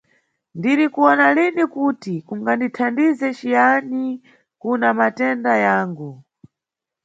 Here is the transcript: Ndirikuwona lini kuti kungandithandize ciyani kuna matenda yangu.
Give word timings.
Ndirikuwona 0.57 1.25
lini 1.37 1.65
kuti 1.73 2.13
kungandithandize 2.27 3.27
ciyani 3.39 4.05
kuna 4.61 4.87
matenda 4.99 5.53
yangu. 5.65 6.11